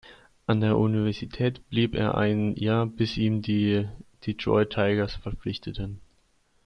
An 0.47 0.61
der 0.61 0.79
Universität 0.79 1.69
blieb 1.69 1.93
er 1.93 2.17
ein 2.17 2.55
Jahr, 2.55 2.87
bis 2.87 3.17
ihn 3.17 3.43
die 3.43 3.87
Detroit 4.25 4.71
Tigers 4.71 5.13
verpflichteten. 5.17 6.01